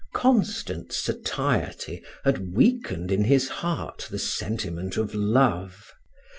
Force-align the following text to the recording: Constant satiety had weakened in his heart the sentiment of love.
Constant 0.13 0.91
satiety 0.91 2.01
had 2.25 2.55
weakened 2.55 3.11
in 3.11 3.25
his 3.25 3.49
heart 3.49 4.07
the 4.09 4.17
sentiment 4.17 4.97
of 4.97 5.13
love. 5.13 5.93